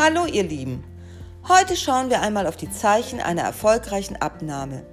Hallo 0.00 0.26
ihr 0.26 0.44
Lieben. 0.44 0.84
Heute 1.48 1.74
schauen 1.74 2.08
wir 2.08 2.22
einmal 2.22 2.46
auf 2.46 2.56
die 2.56 2.70
Zeichen 2.70 3.20
einer 3.20 3.42
erfolgreichen 3.42 4.14
Abnahme. 4.14 4.86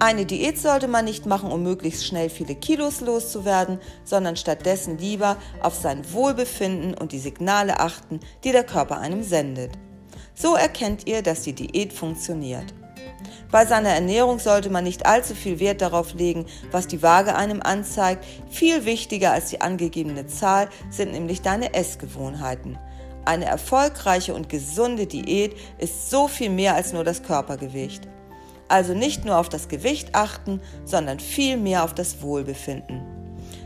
Eine 0.00 0.26
Diät 0.26 0.58
sollte 0.58 0.88
man 0.88 1.04
nicht 1.04 1.26
machen, 1.26 1.52
um 1.52 1.62
möglichst 1.62 2.04
schnell 2.04 2.28
viele 2.28 2.56
Kilos 2.56 3.00
loszuwerden, 3.02 3.78
sondern 4.02 4.34
stattdessen 4.34 4.98
lieber 4.98 5.36
auf 5.62 5.76
sein 5.76 6.12
Wohlbefinden 6.12 6.94
und 6.94 7.12
die 7.12 7.20
Signale 7.20 7.78
achten, 7.78 8.18
die 8.42 8.50
der 8.50 8.64
Körper 8.64 8.98
einem 8.98 9.22
sendet. 9.22 9.78
So 10.34 10.56
erkennt 10.56 11.06
ihr, 11.06 11.22
dass 11.22 11.42
die 11.42 11.52
Diät 11.52 11.92
funktioniert. 11.92 12.74
Bei 13.52 13.64
seiner 13.64 13.90
Ernährung 13.90 14.40
sollte 14.40 14.70
man 14.70 14.82
nicht 14.82 15.06
allzu 15.06 15.36
viel 15.36 15.60
Wert 15.60 15.82
darauf 15.82 16.14
legen, 16.14 16.46
was 16.72 16.88
die 16.88 17.00
Waage 17.00 17.36
einem 17.36 17.62
anzeigt. 17.62 18.24
Viel 18.50 18.86
wichtiger 18.86 19.30
als 19.30 19.50
die 19.50 19.60
angegebene 19.60 20.26
Zahl 20.26 20.68
sind 20.90 21.12
nämlich 21.12 21.42
deine 21.42 21.74
Essgewohnheiten. 21.74 22.76
Eine 23.24 23.44
erfolgreiche 23.44 24.34
und 24.34 24.48
gesunde 24.48 25.06
Diät 25.06 25.54
ist 25.78 26.10
so 26.10 26.26
viel 26.26 26.50
mehr 26.50 26.74
als 26.74 26.92
nur 26.92 27.04
das 27.04 27.22
Körpergewicht. 27.22 28.08
Also 28.68 28.94
nicht 28.94 29.24
nur 29.24 29.36
auf 29.36 29.48
das 29.48 29.68
Gewicht 29.68 30.14
achten, 30.14 30.60
sondern 30.84 31.20
viel 31.20 31.56
mehr 31.56 31.84
auf 31.84 31.94
das 31.94 32.22
Wohlbefinden. 32.22 33.02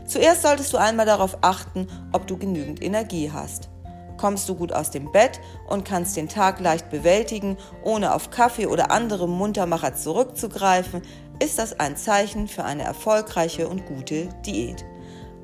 Zuerst 0.05 0.43
solltest 0.43 0.73
du 0.73 0.77
einmal 0.77 1.05
darauf 1.05 1.37
achten, 1.41 1.87
ob 2.11 2.27
du 2.27 2.37
genügend 2.37 2.83
Energie 2.83 3.31
hast. 3.31 3.69
Kommst 4.17 4.49
du 4.49 4.55
gut 4.55 4.73
aus 4.73 4.91
dem 4.91 5.11
Bett 5.11 5.39
und 5.67 5.85
kannst 5.85 6.17
den 6.17 6.27
Tag 6.29 6.59
leicht 6.59 6.89
bewältigen, 6.89 7.57
ohne 7.83 8.13
auf 8.13 8.31
Kaffee 8.31 8.67
oder 8.67 8.91
andere 8.91 9.27
Muntermacher 9.27 9.95
zurückzugreifen, 9.95 11.01
ist 11.41 11.59
das 11.59 11.79
ein 11.79 11.95
Zeichen 11.97 12.47
für 12.47 12.63
eine 12.63 12.83
erfolgreiche 12.83 13.67
und 13.67 13.85
gute 13.85 14.29
Diät. 14.45 14.83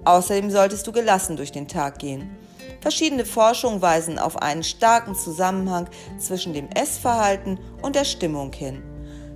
Außerdem 0.05 0.49
solltest 0.49 0.85
du 0.87 0.91
gelassen 0.91 1.37
durch 1.37 1.51
den 1.51 1.67
Tag 1.67 1.99
gehen. 1.99 2.35
Verschiedene 2.81 3.25
Forschungen 3.25 3.81
weisen 3.81 4.19
auf 4.19 4.41
einen 4.41 4.63
starken 4.63 5.15
Zusammenhang 5.15 5.87
zwischen 6.17 6.53
dem 6.53 6.69
Essverhalten 6.69 7.59
und 7.81 7.95
der 7.95 8.05
Stimmung 8.05 8.51
hin. 8.53 8.83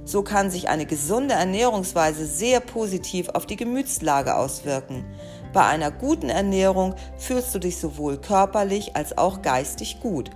So 0.07 0.23
kann 0.23 0.49
sich 0.49 0.69
eine 0.69 0.85
gesunde 0.85 1.33
Ernährungsweise 1.33 2.25
sehr 2.25 2.61
positiv 2.61 3.27
auf 3.30 3.45
die 3.45 3.58
Gemütslage 3.58 4.35
auswirken. 4.35 5.05
Bei 5.52 5.65
einer 5.65 5.91
guten 5.91 6.30
Ernährung 6.30 6.95
fühlst 7.17 7.53
du 7.53 7.59
dich 7.59 7.77
sowohl 7.77 8.17
körperlich 8.17 8.95
als 8.95 9.17
auch 9.17 9.41
geistig 9.41 9.99
gut. 9.99 10.30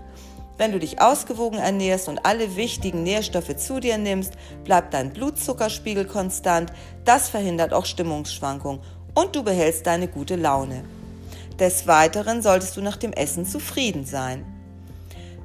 Wenn 0.58 0.74
du 0.74 0.80
dich 0.80 1.02
ausgewogen 1.02 1.58
ernährst 1.58 2.10
und 2.10 2.26
alle 2.26 2.56
wichtigen 2.56 3.04
Nährstoffe 3.04 3.56
zu 3.56 3.80
dir 3.80 3.98
nimmst, 3.98 4.34
bleibt 4.64 4.94
dein 4.94 5.14
Blutzuckerspiegel 5.14 6.06
konstant, 6.06 6.72
das 7.06 7.30
verhindert 7.30 7.74
auch 7.74 7.86
Stimmungsschwankungen 7.86 8.82
und 9.16 9.36
du 9.36 9.42
behältst 9.42 9.88
deine 9.88 10.08
gute 10.08 10.36
Laune. 10.36 10.84
Des 11.60 11.88
Weiteren 11.88 12.42
solltest 12.42 12.78
du 12.78 12.82
nach 12.82 12.98
dem 12.98 13.14
Essen 13.14 13.46
zufrieden 13.46 14.06
sein. 14.06 14.46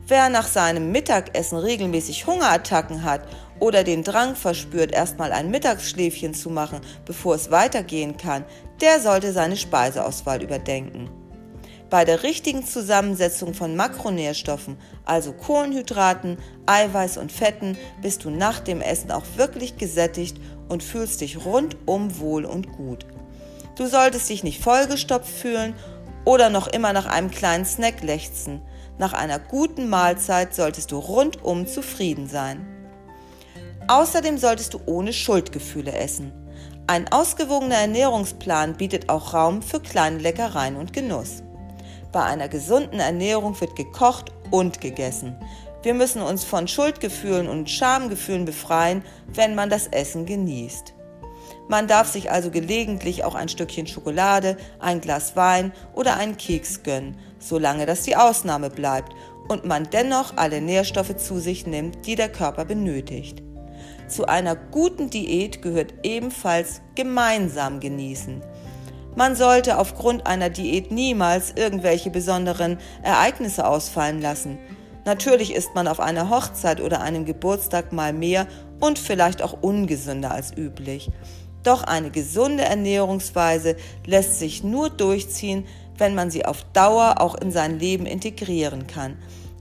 Wer 0.08 0.28
nach 0.28 0.46
seinem 0.46 0.92
Mittagessen 0.92 1.58
regelmäßig 1.58 2.26
Hungerattacken 2.26 3.02
hat 3.02 3.22
oder 3.58 3.82
den 3.82 4.04
Drang 4.04 4.36
verspürt, 4.36 4.92
erstmal 4.92 5.32
ein 5.32 5.50
Mittagsschläfchen 5.50 6.32
zu 6.32 6.48
machen, 6.48 6.80
bevor 7.04 7.34
es 7.34 7.50
weitergehen 7.50 8.16
kann, 8.16 8.44
der 8.80 9.00
sollte 9.00 9.32
seine 9.32 9.56
Speiseauswahl 9.56 10.42
überdenken. 10.42 11.10
Bei 11.90 12.04
der 12.04 12.22
richtigen 12.22 12.64
Zusammensetzung 12.64 13.54
von 13.54 13.74
Makronährstoffen, 13.76 14.76
also 15.04 15.32
Kohlenhydraten, 15.32 16.38
Eiweiß 16.66 17.16
und 17.16 17.32
Fetten, 17.32 17.76
bist 18.02 18.24
du 18.24 18.30
nach 18.30 18.60
dem 18.60 18.80
Essen 18.80 19.10
auch 19.10 19.24
wirklich 19.36 19.76
gesättigt 19.76 20.36
und 20.68 20.82
fühlst 20.82 21.20
dich 21.20 21.44
rundum 21.44 22.18
wohl 22.18 22.44
und 22.44 22.72
gut. 22.72 23.06
Du 23.76 23.86
solltest 23.86 24.28
dich 24.28 24.42
nicht 24.42 24.62
vollgestopft 24.62 25.30
fühlen 25.30 25.74
oder 26.26 26.50
noch 26.50 26.66
immer 26.66 26.92
nach 26.92 27.06
einem 27.06 27.30
kleinen 27.30 27.64
Snack 27.64 28.02
lechzen. 28.02 28.60
Nach 28.98 29.14
einer 29.14 29.38
guten 29.38 29.88
Mahlzeit 29.88 30.54
solltest 30.54 30.92
du 30.92 30.98
rundum 30.98 31.66
zufrieden 31.66 32.28
sein. 32.28 32.66
Außerdem 33.88 34.36
solltest 34.36 34.74
du 34.74 34.80
ohne 34.84 35.14
Schuldgefühle 35.14 35.92
essen. 35.92 36.32
Ein 36.88 37.10
ausgewogener 37.12 37.76
Ernährungsplan 37.76 38.76
bietet 38.76 39.08
auch 39.08 39.32
Raum 39.32 39.62
für 39.62 39.80
kleine 39.80 40.18
Leckereien 40.18 40.76
und 40.76 40.92
Genuss. 40.92 41.42
Bei 42.10 42.22
einer 42.24 42.48
gesunden 42.48 43.00
Ernährung 43.00 43.58
wird 43.60 43.76
gekocht 43.76 44.32
und 44.50 44.80
gegessen. 44.80 45.36
Wir 45.82 45.94
müssen 45.94 46.22
uns 46.22 46.42
von 46.42 46.66
Schuldgefühlen 46.66 47.48
und 47.48 47.70
Schamgefühlen 47.70 48.44
befreien, 48.44 49.04
wenn 49.32 49.54
man 49.54 49.70
das 49.70 49.86
Essen 49.88 50.26
genießt. 50.26 50.95
Man 51.68 51.88
darf 51.88 52.08
sich 52.08 52.30
also 52.30 52.50
gelegentlich 52.50 53.24
auch 53.24 53.34
ein 53.34 53.48
Stückchen 53.48 53.86
Schokolade, 53.86 54.56
ein 54.78 55.00
Glas 55.00 55.34
Wein 55.34 55.72
oder 55.94 56.16
einen 56.16 56.36
Keks 56.36 56.82
gönnen, 56.84 57.18
solange 57.40 57.86
das 57.86 58.02
die 58.02 58.16
Ausnahme 58.16 58.70
bleibt 58.70 59.12
und 59.48 59.64
man 59.64 59.88
dennoch 59.92 60.36
alle 60.36 60.60
Nährstoffe 60.60 61.16
zu 61.16 61.38
sich 61.38 61.66
nimmt, 61.66 62.06
die 62.06 62.14
der 62.14 62.28
Körper 62.28 62.64
benötigt. 62.64 63.42
Zu 64.08 64.26
einer 64.26 64.54
guten 64.54 65.10
Diät 65.10 65.62
gehört 65.62 65.94
ebenfalls 66.04 66.80
gemeinsam 66.94 67.80
genießen. 67.80 68.42
Man 69.16 69.34
sollte 69.34 69.78
aufgrund 69.78 70.26
einer 70.26 70.50
Diät 70.50 70.92
niemals 70.92 71.52
irgendwelche 71.56 72.10
besonderen 72.10 72.78
Ereignisse 73.02 73.66
ausfallen 73.66 74.20
lassen. 74.20 74.58
Natürlich 75.04 75.54
ist 75.54 75.74
man 75.74 75.88
auf 75.88 76.00
einer 76.00 76.30
Hochzeit 76.30 76.80
oder 76.80 77.00
einem 77.00 77.24
Geburtstag 77.24 77.92
mal 77.92 78.12
mehr 78.12 78.46
und 78.78 78.98
vielleicht 78.98 79.42
auch 79.42 79.62
ungesünder 79.62 80.32
als 80.32 80.56
üblich. 80.56 81.10
Doch 81.66 81.82
eine 81.82 82.10
gesunde 82.10 82.62
Ernährungsweise 82.62 83.74
lässt 84.06 84.38
sich 84.38 84.62
nur 84.62 84.88
durchziehen, 84.88 85.66
wenn 85.98 86.14
man 86.14 86.30
sie 86.30 86.44
auf 86.44 86.62
Dauer 86.72 87.16
auch 87.20 87.34
in 87.34 87.50
sein 87.50 87.80
Leben 87.80 88.06
integrieren 88.06 88.86
kann. 88.86 89.16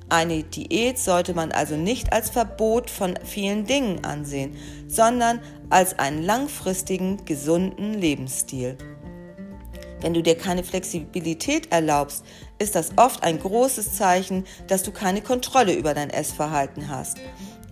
Eine 0.08 0.44
Diät 0.44 1.00
sollte 1.00 1.34
man 1.34 1.52
also 1.52 1.76
nicht 1.76 2.14
als 2.14 2.30
Verbot 2.30 2.92
von 2.92 3.18
vielen 3.24 3.66
Dingen 3.66 4.06
ansehen, 4.06 4.56
sondern 4.88 5.40
als 5.72 5.98
einen 5.98 6.22
langfristigen, 6.22 7.26
gesunden 7.26 7.96
Lebensstil. 7.96 8.78
Wenn 10.02 10.14
du 10.14 10.22
dir 10.22 10.38
keine 10.38 10.64
Flexibilität 10.64 11.72
erlaubst, 11.72 12.24
ist 12.60 12.76
das 12.76 12.92
oft 12.98 13.24
ein 13.24 13.40
großes 13.40 13.94
Zeichen, 13.94 14.46
dass 14.68 14.84
du 14.84 14.92
keine 14.92 15.22
Kontrolle 15.24 15.74
über 15.74 15.96
dein 15.96 16.12
Essverhalten 16.12 16.88
hast. 16.88 17.18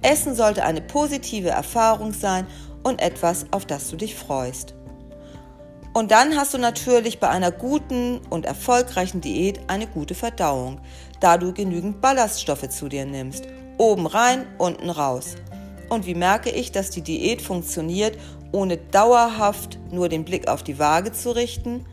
Essen 0.02 0.34
sollte 0.34 0.66
eine 0.66 0.82
positive 0.82 1.50
Erfahrung 1.50 2.14
sein 2.14 2.48
und 2.84 3.02
etwas, 3.02 3.46
auf 3.52 3.66
das 3.66 3.90
du 3.90 3.96
dich 3.96 4.16
freust. 4.16 4.76
Und 5.94 6.10
dann 6.10 6.36
hast 6.36 6.54
du 6.54 6.58
natürlich 6.58 7.20
bei 7.20 7.30
einer 7.30 7.52
guten 7.52 8.20
und 8.30 8.46
erfolgreichen 8.46 9.22
Diät 9.22 9.60
eine 9.68 9.86
gute 9.86 10.16
Verdauung, 10.16 10.82
da 11.20 11.38
du 11.38 11.54
genügend 11.54 12.02
Ballaststoffe 12.02 12.68
zu 12.70 12.90
dir 12.90 13.06
nimmst. 13.06 13.48
Oben 13.78 14.08
rein, 14.08 14.48
unten 14.58 14.90
raus. 14.90 15.36
Und 15.90 16.08
wie 16.08 16.16
merke 16.16 16.50
ich, 16.50 16.72
dass 16.72 16.90
die 16.90 17.04
Diät 17.04 17.42
funktioniert, 17.42 18.18
ohne 18.52 18.78
dauerhaft 18.78 19.78
nur 19.92 20.10
den 20.10 20.26
Blick 20.26 20.48
auf 20.48 20.64
die 20.64 20.80
Waage 20.80 21.12
zu 21.12 21.36
richten? 21.36 21.86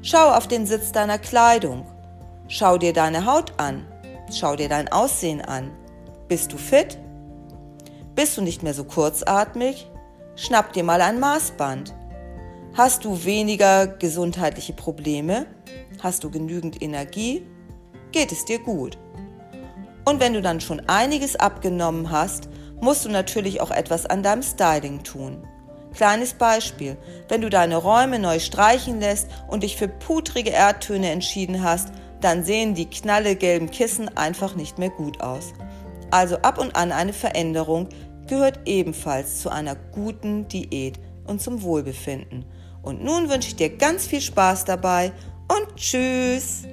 Schau 0.00 0.30
auf 0.30 0.48
den 0.48 0.66
Sitz 0.66 0.92
deiner 0.92 1.18
Kleidung. 1.18 1.86
Schau 2.48 2.78
dir 2.78 2.94
deine 2.94 3.26
Haut 3.26 3.52
an. 3.58 3.86
Schau 4.32 4.56
dir 4.56 4.70
dein 4.70 4.90
Aussehen 4.90 5.42
an. 5.42 5.70
Bist 6.28 6.52
du 6.52 6.56
fit? 6.56 6.98
Bist 8.14 8.36
du 8.38 8.42
nicht 8.42 8.62
mehr 8.62 8.74
so 8.74 8.84
kurzatmig? 8.84 9.90
Schnapp 10.36 10.72
dir 10.72 10.82
mal 10.82 11.00
ein 11.00 11.20
Maßband. 11.20 11.94
Hast 12.74 13.04
du 13.04 13.24
weniger 13.24 13.86
gesundheitliche 13.86 14.72
Probleme? 14.72 15.46
Hast 16.00 16.24
du 16.24 16.30
genügend 16.30 16.82
Energie? 16.82 17.46
Geht 18.10 18.32
es 18.32 18.44
dir 18.44 18.58
gut? 18.58 18.98
Und 20.04 20.18
wenn 20.18 20.34
du 20.34 20.42
dann 20.42 20.60
schon 20.60 20.82
einiges 20.88 21.36
abgenommen 21.36 22.10
hast, 22.10 22.48
musst 22.80 23.04
du 23.04 23.10
natürlich 23.10 23.60
auch 23.60 23.70
etwas 23.70 24.06
an 24.06 24.24
deinem 24.24 24.42
Styling 24.42 25.04
tun. 25.04 25.46
Kleines 25.94 26.34
Beispiel, 26.34 26.96
wenn 27.28 27.40
du 27.40 27.48
deine 27.48 27.76
Räume 27.76 28.18
neu 28.18 28.40
streichen 28.40 28.98
lässt 28.98 29.28
und 29.46 29.62
dich 29.62 29.76
für 29.76 29.86
putrige 29.86 30.50
Erdtöne 30.50 31.10
entschieden 31.10 31.62
hast, 31.62 31.92
dann 32.20 32.42
sehen 32.42 32.74
die 32.74 32.90
knallegelben 32.90 33.70
Kissen 33.70 34.08
einfach 34.16 34.56
nicht 34.56 34.78
mehr 34.78 34.90
gut 34.90 35.20
aus. 35.20 35.52
Also 36.10 36.38
ab 36.38 36.58
und 36.58 36.74
an 36.74 36.90
eine 36.90 37.12
Veränderung, 37.12 37.88
gehört 38.26 38.60
ebenfalls 38.66 39.40
zu 39.40 39.50
einer 39.50 39.74
guten 39.74 40.48
Diät 40.48 40.98
und 41.26 41.40
zum 41.40 41.62
Wohlbefinden. 41.62 42.44
Und 42.82 43.02
nun 43.02 43.30
wünsche 43.30 43.48
ich 43.48 43.56
dir 43.56 43.76
ganz 43.76 44.06
viel 44.06 44.20
Spaß 44.20 44.64
dabei 44.64 45.12
und 45.48 45.76
tschüss! 45.76 46.64